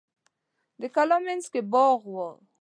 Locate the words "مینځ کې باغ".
1.25-1.99